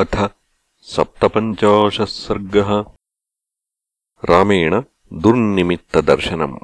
अथ 0.00 0.16
सप्तपञ्चाशः 0.94 2.04
सर्गः 2.10 2.68
रामेण 4.30 4.74
दुर्निमित्तदर्शनम् 5.22 6.54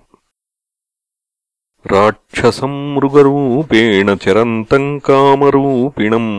राक्षसम् 1.93 2.77
मृगरूपेण 2.95 4.15
चरन्तम् 4.25 5.01
कामरूपिणम् 5.09 6.31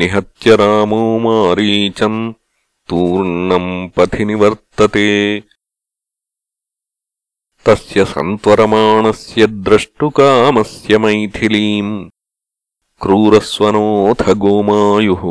निहत्य 0.00 0.56
रामो 0.62 1.02
मारीचम् 1.26 2.32
तूर्णम् 2.88 3.70
पथि 3.96 4.24
निवर्तते 4.30 5.08
तस्य 7.66 8.04
सन्त्वरमाणस्य 8.14 9.46
द्रष्टुकामस्य 9.68 10.98
मैथिलीम् 11.04 11.94
क्रूरस्वनोऽथ 13.02 14.28
गोमायुः 14.44 15.24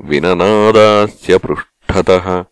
विननादास्य 0.00 1.38
पृष्ठतः। 1.38 2.44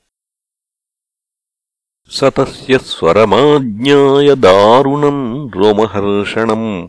स 2.11 2.25
तस्य 2.25 2.79
स्वरमाज्ञाय 2.79 4.37
दारुणम् 4.37 5.57
रोमहर्षणम्। 5.57 6.89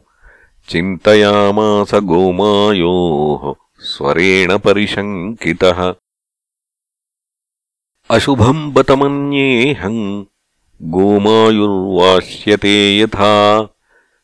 चिन्तयामास 0.70 1.96
गोमायोः 1.96 3.54
स्वरेण 3.80 4.58
परिशङ्कितः। 4.58 5.96
अशुभम् 8.10 8.74
बतमन्येऽहम् 8.74 10.26
गोमायुर्वास्यते 10.82 13.00
यथा। 13.00 13.70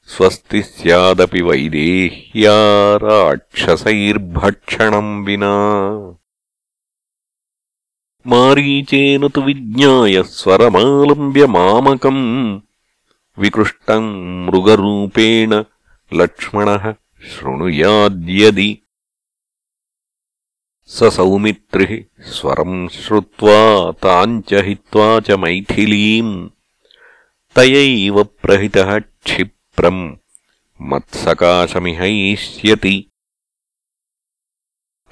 स्वस्ति 0.04 0.62
स्यादपि 0.62 1.42
वैदेह्या 1.42 2.96
राक्षसैर्भक्षणम् 2.96 5.26
विना 5.26 6.16
मारीचेन 8.28 9.28
तु 9.28 9.42
विज्ञाय 9.42 10.24
स्वरमालम्ब्य 10.24 11.48
मामकम् 11.48 12.60
विकृष्टम् 13.40 14.46
मृगरूपेण 14.46 15.64
लक्ष्मणः 16.14 16.94
शृणुयाद्यदि। 17.24 18.80
स 20.88 21.04
सौमित्रिः 21.04 22.22
स्वरम् 22.22 22.90
श्रुत्वा 22.90 23.92
ताम् 23.92 24.42
च 24.42 24.54
हित्वा 24.54 25.20
च 25.20 25.32
मैथिलीम्। 25.32 26.50
तयैव 27.56 28.24
प्रहितः 28.24 29.00
क्षिप्रम् 29.00 30.16
मत्सकाशमिहैष्यति 30.82 33.09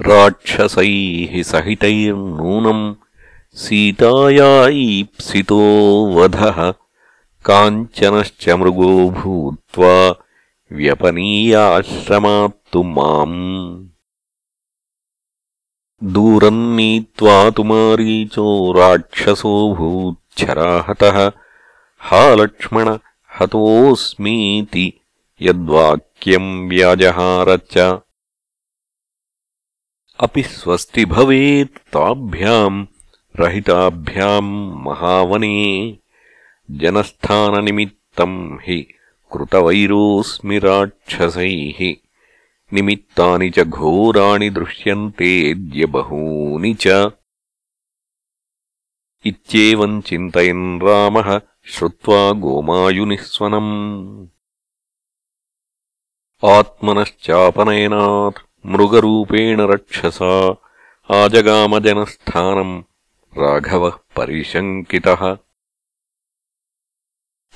राक्षसैः 0.06 1.32
सहितैर्नूनम् 1.44 2.82
सीताया 3.62 4.50
ईप्सितो 4.70 5.62
वधः 6.16 6.60
काञ्चनश्च 7.50 8.44
मृगो 8.60 8.90
भूत्वा 9.18 9.96
व्यपनीयाश्रमात्तु 10.78 12.80
माम्। 12.84 13.36
दूरम् 16.14 16.62
नीत्वा 16.78 17.38
तु 17.58 17.64
मारीचो 17.72 18.48
राक्षसोऽभूच्छराहतः 18.78 21.18
हा 22.10 22.24
लक्ष्मण 22.42 22.88
हतोऽस्मीति 23.40 24.88
यद्वाक्यम् 25.42 26.50
व्याजहार 26.70 27.50
च 27.72 27.74
अपि 30.25 30.43
स्वस्ति 30.43 31.05
भवेत् 31.15 31.79
ताभ्याम् 31.95 32.85
रहिताभ्याम् 33.41 34.51
महावने 34.87 35.57
जनस्थाननिमित्तम् 36.83 38.39
हि 38.67 38.81
कृतवैरोऽस्मि 39.33 40.59
राक्षसैः 40.65 41.81
निमित्तानि 42.75 43.49
च 43.57 43.65
घोराणि 43.79 44.51
दृश्यन्तेऽद्य 44.59 45.87
बहूनि 45.97 46.75
च 46.85 47.11
इत्येवम् 49.31 50.01
चिन्तयन् 50.09 50.81
रामः 50.83 51.29
श्रुत्वा 51.75 52.21
गोमायुनिःस्वनम् 52.45 53.75
आत्मनश्चापनयनात् 56.55 58.41
मृगरूपेण 58.68 59.62
रक्षसा। 59.62 60.50
आजगामजनस्थानम् 61.12 62.82
राघवः 63.38 63.90
परिशङ्कितः। 63.90 65.38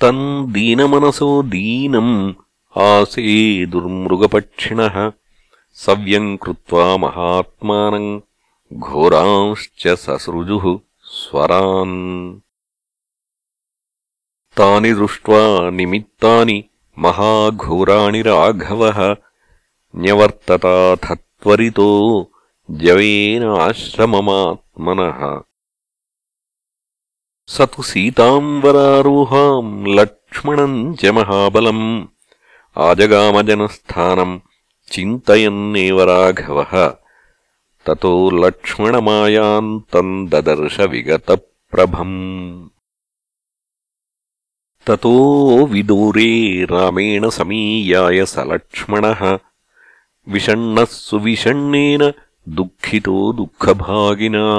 तम् 0.00 0.52
दीनमनसो 0.52 1.42
दीनम् 1.42 2.32
आसे 2.78 3.66
दुर्मृगपक्षिणः। 3.66 5.12
सव्यम् 5.72 6.38
कृत्वा 6.38 6.96
महात्मानम् 6.96 8.20
घोरांश्च 8.72 9.88
ससृजुः 9.88 10.80
स्वरान्। 11.02 12.40
तानि 14.56 14.92
दृष्ट्वा 14.92 15.70
निमित्तानि 15.70 16.64
महाघोराणि 16.98 18.22
राघवः 18.22 19.16
న్యవర్తతాథ 19.94 21.06
త్వరితో 21.42 21.88
జవేన 22.68 23.44
ఆశ్రమమాత్మనః 23.62 25.20
స 27.48 27.66
తు 27.66 27.82
లక్ష్మణం 29.98 30.74
చ 30.94 31.10
మహాబలం 31.10 31.80
ఆజగామజనస్థానం 32.76 34.30
చింతయన్నేవ 34.90 35.98
రాఘవ 36.04 36.58
తతో 37.86 38.12
లక్ష్మణమాయాంతం 38.42 40.10
దదర్శ 40.32 40.80
విగత 40.92 41.28
ప్రభం 41.72 42.12
తతో 44.86 45.14
విదూరే 45.72 46.30
రామేణ 46.70 47.24
సమీయాయ 47.30 48.20
స 48.24 48.44
లక్ష్మణः 48.52 49.20
विषण्णः 50.28 50.84
सुविषण्णेन 50.84 52.12
दुःखितो 52.48 53.32
दुःखभागिना। 53.32 54.58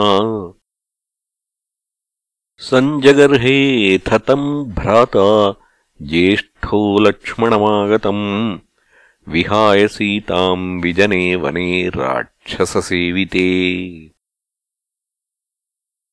सञ्जगर्हेऽथ 2.57 4.19
तम् 4.19 4.65
भ्राता 4.65 5.51
ज्येष्ठो 6.01 6.99
लक्ष्मणमागतम्। 6.99 8.59
विहाय 9.27 9.87
सीताम् 9.87 10.81
विजने 10.81 11.35
वने 11.35 11.89
राक्षससेविते। 11.89 13.65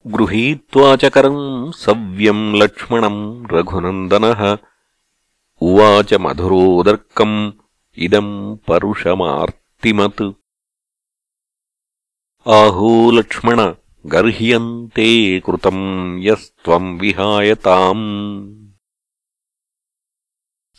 गृहीत्वा 0.06 0.96
च 0.96 1.04
करम् 1.04 1.72
सव्यम् 1.72 2.54
लक्ष्मणम् 2.54 3.46
रघुनन्दनः। 3.52 4.58
उवाच 5.60 6.14
मधुरोदर्कम् 6.14 7.52
इदम् 8.06 8.32
परुषमार्तिमत् 8.68 10.22
आहो 12.58 12.90
लक्ष्मण 13.16 13.60
गर्ह्यन्ते 14.12 15.08
कृतम् 15.46 15.82
यस्त्वम् 16.26 16.96
विहायताम् 17.00 18.04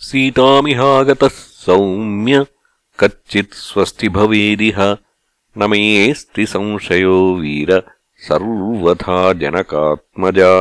सीतामिहागतः 0.07 1.35
सौम्य 1.65 2.45
कच्चित् 2.99 3.53
स्वस्ति 3.53 4.09
भवेदिह 4.17 4.79
न 5.57 5.69
मेऽस्ति 5.69 6.45
संशयो 6.53 7.17
वीर 7.41 7.71
सर्वथा 8.27 9.19
जनकात्मजा 9.41 10.53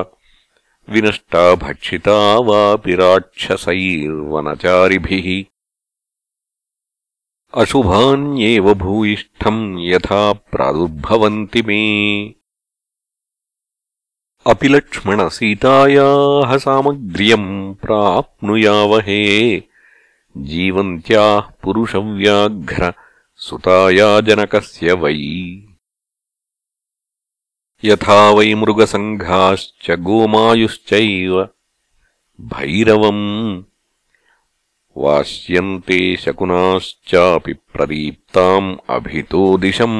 विनष्टा 0.92 1.44
भक्षिता 1.62 2.18
वापि 2.48 2.94
राक्षसैर्वनचारिभिः 3.00 3.68
अशुभान्येव 7.54 8.74
भूयिष्ठम् 8.74 9.80
यथा 9.80 10.32
प्रादुर्भवन्ति 10.32 11.62
मे। 11.62 12.22
अपि 14.46 14.68
लक्ष्मणसीतायाः 14.68 16.58
सामग्र्यम् 16.58 17.74
प्राप्नुयावहे। 17.74 19.56
जीवन्त्याः 20.36 21.40
पुरुषव्याघ्र 21.40 22.92
सुताया 23.36 24.20
जनकस्य 24.20 24.92
वै। 24.92 25.16
यथा 27.84 28.30
वै 28.30 28.54
मृगसङ्घाश्च 28.54 29.90
गोमायुश्चैव। 29.90 31.48
भैरवम् 32.40 33.62
వాష్యంతే 35.00 36.16
శకునాశ్చా 36.16 37.40
ప్రదీప్తాం 37.74 38.78
అభితో 38.90 39.56
దిశం. 39.56 39.94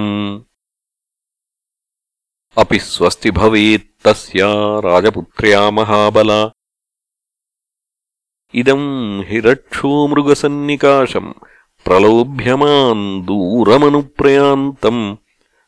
అపి 2.59 2.79
స్వస్తి 2.79 3.31
భవేత్తస్యా 3.31 4.81
రాజపుత్ర్యా 4.81 5.71
మహాబల. 5.71 6.51
ఇదం 8.55 9.21
హిరక్షోమృగసన్నికాశం 9.21 11.35
ప్రలోభ్యమాన్ 11.87 13.27
దూరమను 13.27 14.03
ప్రయాంతం 14.03 15.19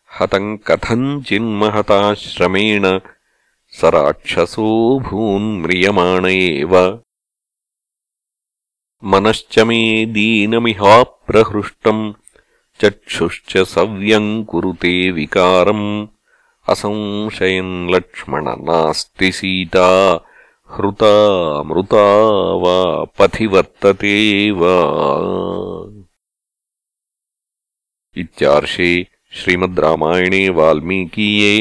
హతం 0.07 0.57
కథంచిన్మహతాశ్రమేణ 0.57 2.99
స 3.73 3.85
రాక్షసో 3.85 4.99
భూన్మ్రియమాణ 4.99 6.27
मनश्च 9.05 9.59
मे 9.59 10.07
दीनमिहाप्रहृष्टम् 10.15 12.13
चक्षुश्च 12.81 13.57
सव्यम् 13.57 14.45
कुरुते 14.45 15.11
विकारम्। 15.11 16.07
असंशयन् 16.69 17.91
लक्ष्मण 17.95 18.45
नास्ति 18.69 19.33
सीता 19.33 19.89
हृता 20.77 21.15
मृता 21.63 22.07
वा 22.63 22.77
पथि 23.19 23.47
वर्तते 23.47 24.17
वा 24.61 24.75
इत्यार्षे 28.17 28.93
श्रीमद् 29.39 29.81
रामायणे 29.81 30.49
वाल्मीकीये 30.49 31.55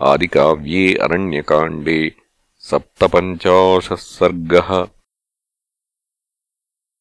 आदिकाव्ये 0.00 0.94
अरण्यकाण्डे 1.04 2.00
सप्तपञ्चाशः 2.70 3.94
सर्गः 3.94 4.70